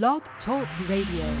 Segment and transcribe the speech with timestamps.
[0.00, 1.36] Blog Talk Radio.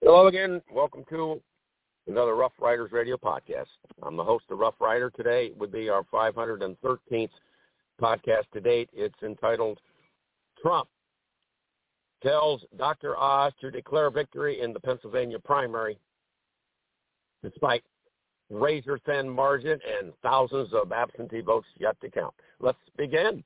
[0.00, 0.62] Hello again.
[0.72, 1.42] Welcome to
[2.06, 3.66] another Rough Riders Radio podcast.
[4.04, 5.10] I'm the host of Rough Rider.
[5.10, 7.30] Today would be our 513th
[8.00, 8.88] podcast to date.
[8.92, 9.80] It's entitled
[10.62, 10.88] Trump
[12.22, 13.18] tells Dr.
[13.18, 15.98] Oz to declare victory in the Pennsylvania primary
[17.42, 17.82] despite
[18.50, 22.34] razor-thin margin and thousands of absentee votes yet to count.
[22.58, 23.44] Let's begin.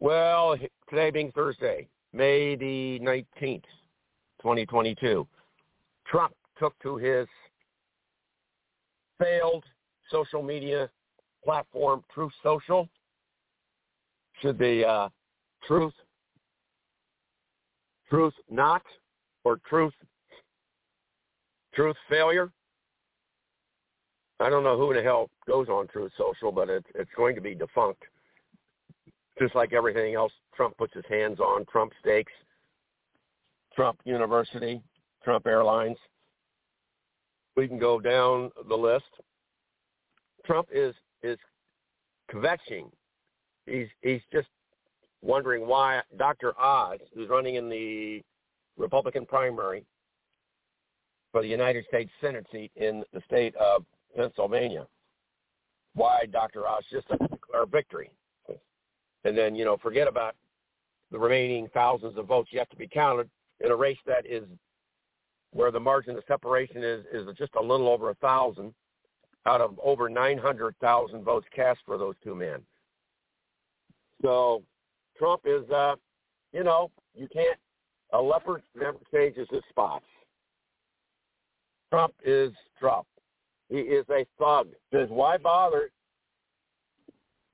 [0.00, 0.56] Well,
[0.88, 3.62] today being Thursday, May the 19th,
[4.42, 5.26] 2022,
[6.06, 7.26] Trump took to his
[9.18, 9.64] failed
[10.10, 10.90] social media
[11.44, 12.88] platform, Truth Social.
[14.40, 15.08] Should be uh,
[15.66, 15.94] Truth,
[18.10, 18.82] Truth Not,
[19.44, 19.94] or Truth,
[21.74, 22.50] Truth Failure.
[24.40, 27.40] I don't know who the hell goes on Truth Social, but it's it's going to
[27.40, 28.02] be defunct
[29.38, 32.32] just like everything else Trump puts his hands on, Trump Steaks,
[33.74, 34.82] Trump University,
[35.24, 35.96] Trump Airlines.
[37.56, 39.04] We can go down the list.
[40.44, 41.38] Trump is is
[42.32, 42.90] kvetching.
[43.66, 44.48] He's he's just
[45.22, 46.58] wondering why Dr.
[46.60, 48.22] Oz, who's running in the
[48.76, 49.84] Republican primary
[51.32, 54.86] for the United States Senate seat in the state of Pennsylvania,
[55.94, 56.68] why Dr.
[56.68, 58.10] Oz just declare victory
[59.24, 60.34] and then you know forget about
[61.10, 63.28] the remaining thousands of votes yet to be counted
[63.60, 64.44] in a race that is
[65.52, 68.72] where the margin of separation is is just a little over a thousand
[69.46, 72.60] out of over nine hundred thousand votes cast for those two men.
[74.22, 74.62] So
[75.18, 75.96] Trump is uh
[76.52, 77.58] you know, you can't
[78.12, 80.04] a leopard never changes his spots.
[81.92, 83.06] Trump is Trump.
[83.68, 84.68] He is a thug.
[84.94, 85.90] Says why bother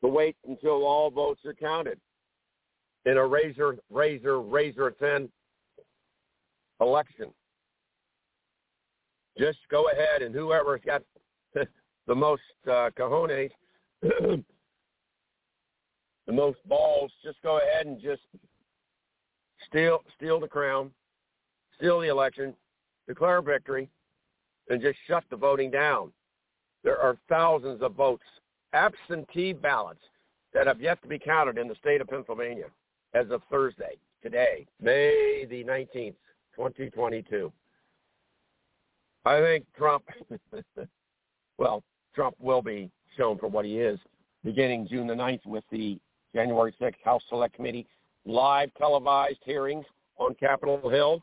[0.00, 1.98] to wait until all votes are counted
[3.04, 5.28] in a razor, razor, razor thin
[6.80, 7.30] election.
[9.36, 11.02] Just go ahead and whoever's got
[12.06, 13.50] the most uh, cojones,
[14.02, 14.44] the
[16.32, 18.22] most balls, just go ahead and just
[19.68, 20.92] steal steal the crown,
[21.76, 22.54] steal the election,
[23.08, 23.90] declare victory,
[24.68, 26.12] and just shut the voting down.
[26.84, 28.24] There are thousands of votes
[28.72, 30.00] absentee ballots
[30.52, 32.66] that have yet to be counted in the state of Pennsylvania
[33.14, 36.14] as of Thursday, today, May the 19th,
[36.56, 37.52] 2022.
[39.24, 40.04] I think Trump,
[41.58, 41.82] well,
[42.14, 43.98] Trump will be shown for what he is
[44.44, 45.98] beginning June the 9th with the
[46.34, 47.86] January 6th House Select Committee
[48.24, 49.84] live televised hearings
[50.18, 51.22] on Capitol Hill,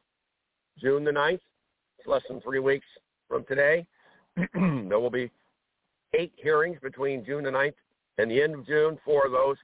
[0.79, 1.39] June the 9th.
[1.97, 2.85] It's less than three weeks
[3.27, 3.85] from today.
[4.53, 5.31] there will be
[6.17, 7.73] eight hearings between June the 9th
[8.17, 8.97] and the end of June.
[9.03, 9.57] Four of those,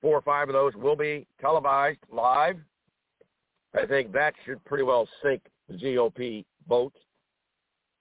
[0.00, 2.56] four or five of those will be televised live.
[3.74, 6.94] I think that should pretty well sink the GOP vote.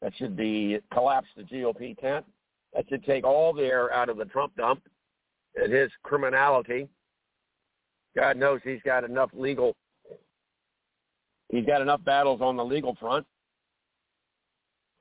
[0.01, 2.25] That should be collapse the GOP tent.
[2.73, 4.81] That should take all the air out of the Trump dump
[5.55, 6.87] and his criminality.
[8.15, 9.75] God knows he's got enough legal
[11.49, 13.25] he's got enough battles on the legal front.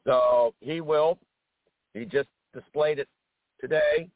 [0.07, 1.19] So he will.
[1.93, 3.09] He just displayed it
[3.61, 4.09] today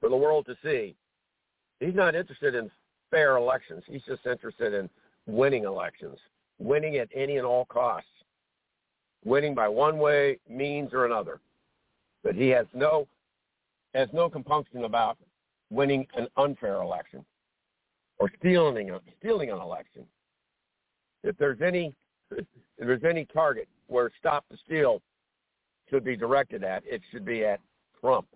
[0.00, 0.94] for the world to see.
[1.80, 2.70] He's not interested in
[3.10, 3.82] fair elections.
[3.86, 4.90] He's just interested in
[5.26, 6.18] winning elections,
[6.58, 8.08] winning at any and all costs,
[9.24, 11.40] winning by one way, means, or another.
[12.22, 13.08] But he has no
[13.94, 15.16] has no compunction about
[15.70, 17.24] winning an unfair election
[18.18, 20.04] or stealing a, stealing an election.
[21.24, 21.94] If there's any
[22.30, 22.46] if
[22.78, 25.02] there's any target where stop the steal
[25.88, 26.82] should be directed at.
[26.86, 27.60] It should be at
[28.00, 28.26] Trump.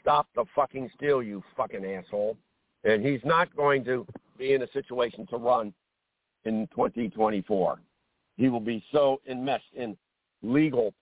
[0.00, 2.36] Stop the fucking steal, you fucking asshole.
[2.84, 4.06] And he's not going to
[4.38, 5.72] be in a situation to run
[6.44, 7.80] in 2024.
[8.36, 9.96] He will be so enmeshed in
[10.42, 10.94] legal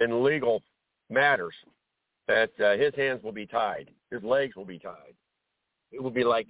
[0.00, 0.62] in legal
[1.10, 1.54] matters
[2.26, 3.88] that uh, his hands will be tied.
[4.10, 5.14] His legs will be tied.
[5.92, 6.48] It will be like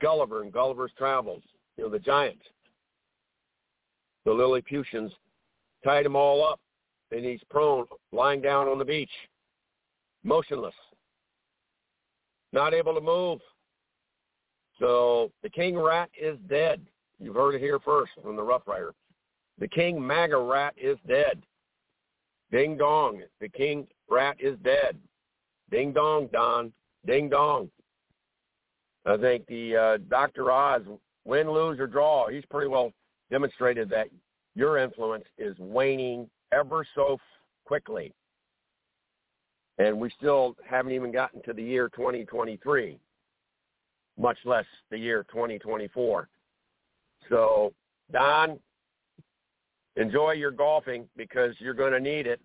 [0.00, 1.42] Gulliver and Gulliver's Travels,
[1.76, 2.38] you know, the giant
[4.24, 5.12] the Lilliputians
[5.84, 6.60] tied him all up,
[7.10, 9.10] and he's prone, lying down on the beach,
[10.24, 10.74] motionless,
[12.52, 13.40] not able to move.
[14.78, 16.80] So the king rat is dead.
[17.18, 18.94] You've heard it here first from the Rough Rider.
[19.58, 21.42] The king MAGA rat is dead.
[22.50, 23.22] Ding dong.
[23.40, 24.98] The king rat is dead.
[25.70, 26.72] Ding dong, Don.
[27.06, 27.70] Ding dong.
[29.06, 30.50] I think the uh, Dr.
[30.50, 30.82] Oz
[31.24, 32.92] win, lose, or draw, he's pretty well
[33.32, 34.08] demonstrated that
[34.54, 37.18] your influence is waning ever so
[37.64, 38.12] quickly.
[39.78, 42.98] And we still haven't even gotten to the year 2023,
[44.18, 46.28] much less the year 2024.
[47.30, 47.72] So,
[48.12, 48.58] Don,
[49.96, 52.40] enjoy your golfing because you're going to need it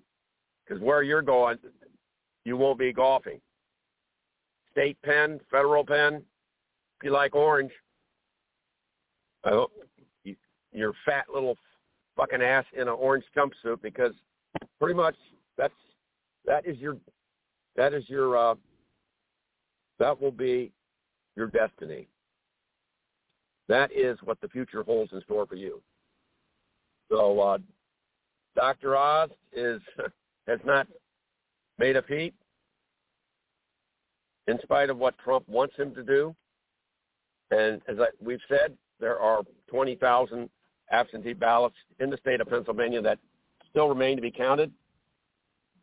[0.65, 1.57] because where you're going,
[2.45, 3.41] you won't be golfing.
[4.71, 7.71] State pen, federal pen, if you like orange.
[9.43, 9.71] I hope
[10.71, 11.57] your fat little
[12.15, 14.13] fucking ass in an orange jumpsuit because
[14.79, 15.15] pretty much
[15.57, 15.73] that's
[16.45, 16.97] that is your
[17.75, 18.55] that is your uh,
[19.99, 20.71] that will be
[21.35, 22.07] your destiny.
[23.67, 25.81] That is what the future holds in store for you.
[27.11, 27.57] So uh,
[28.55, 28.95] Dr.
[28.95, 29.81] Oz is
[30.47, 30.87] has not
[31.77, 32.33] made a peep
[34.47, 36.35] in spite of what Trump wants him to do.
[37.51, 40.49] And as I, we've said, there are 20,000
[40.91, 43.19] absentee ballots in the state of Pennsylvania that
[43.69, 44.71] still remain to be counted.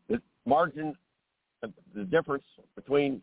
[0.08, 0.94] The margin,
[1.94, 3.22] the difference between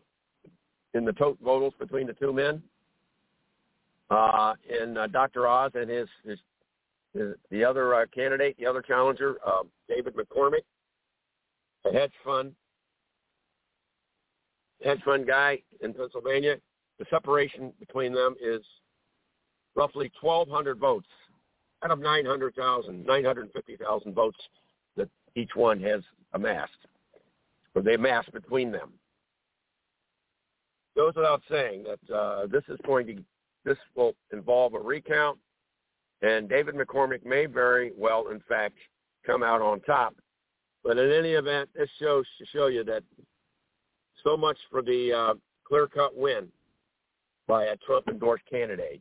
[0.94, 2.62] in the total totals between the two men,
[4.10, 5.46] uh, in uh, Dr.
[5.46, 6.38] Oz and his, his,
[7.14, 10.64] his the other uh, candidate, the other challenger, uh, David McCormick,
[11.86, 12.52] a hedge fund
[14.84, 16.56] hedge fund guy in Pennsylvania.
[16.98, 18.60] The separation between them is
[19.74, 21.06] roughly 1,200 votes
[21.84, 24.38] out of 900,000, 950,000 votes
[24.96, 26.02] that each one has
[26.32, 26.72] amassed,
[27.74, 28.92] or they amass between them.
[30.96, 33.24] Goes without saying that uh, this is going to,
[33.64, 35.38] this will involve a recount,
[36.20, 38.76] and David McCormick may very well, in fact,
[39.26, 40.14] come out on top.
[40.84, 43.02] But in any event, this shows to show you that
[44.22, 45.34] so much for the uh,
[45.64, 46.48] clear-cut win
[47.46, 49.00] by a Trump-endorsed candidate.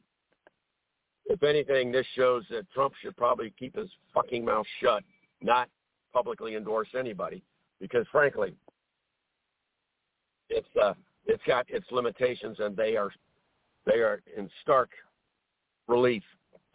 [1.28, 5.04] If anything, this shows that Trump should probably keep his fucking mouth shut,
[5.42, 5.70] not
[6.14, 7.44] publicly endorse anybody,
[7.80, 8.54] because frankly,
[10.50, 10.94] it's uh,
[11.26, 13.12] it's got its limitations, and they are
[13.86, 14.90] they are in stark
[15.88, 16.24] relief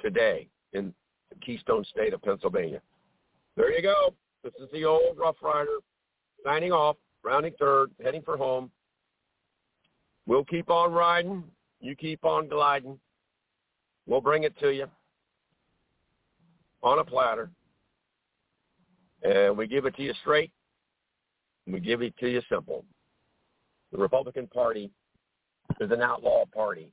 [0.00, 0.92] today in
[1.30, 2.80] the Keystone State of Pennsylvania.
[3.56, 4.14] There you go.
[4.42, 5.78] This is the old Rough Rider
[6.44, 8.70] signing off rounding third, heading for home.
[10.26, 11.44] We'll keep on riding.
[11.80, 12.98] You keep on gliding.
[14.06, 14.86] We'll bring it to you
[16.82, 17.50] on a platter.
[19.22, 20.52] And we give it to you straight.
[21.66, 22.84] We give it to you simple.
[23.92, 24.90] The Republican Party
[25.80, 26.90] is an outlaw party.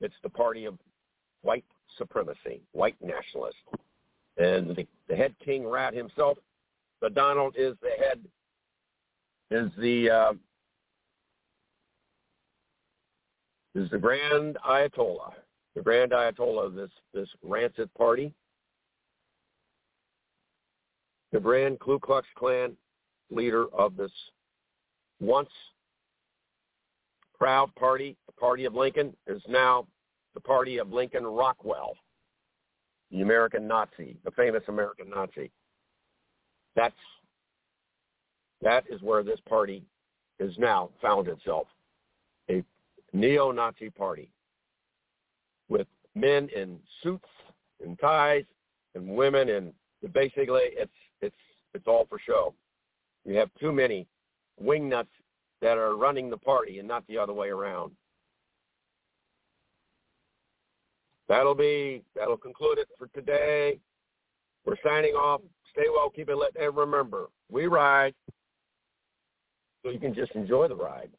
[0.00, 0.78] It's the party of
[1.42, 1.64] white
[1.98, 3.56] supremacy, white nationalists.
[4.38, 6.38] And the, the head king rat himself,
[7.00, 8.20] the Donald, is the head
[9.50, 10.32] is the uh,
[13.74, 15.32] is the Grand Ayatollah,
[15.76, 18.32] the Grand Ayatollah of this this rancid party,
[21.32, 22.76] the Grand Ku Klux Klan
[23.30, 24.10] leader of this
[25.20, 25.50] once
[27.38, 29.86] proud party, the party of Lincoln, is now
[30.34, 31.94] the party of Lincoln Rockwell,
[33.10, 35.50] the American Nazi, the famous American Nazi.
[36.74, 36.94] That's
[38.62, 39.84] that is where this party
[40.38, 41.66] is now found itself,
[42.48, 42.64] a
[43.12, 44.30] neo-Nazi party
[45.68, 47.28] with men in suits
[47.84, 48.44] and ties
[48.94, 49.72] and women and
[50.12, 51.36] basically it's it's
[51.74, 52.54] it's all for show.
[53.24, 54.06] You have too many
[54.62, 55.06] wingnuts
[55.60, 57.92] that are running the party and not the other way around.
[61.28, 63.80] That'll be that'll conclude it for today.
[64.64, 65.40] We're signing off.
[65.72, 68.14] Stay well, keep it lit, and remember, we ride
[69.82, 71.10] so you can just enjoy the ride.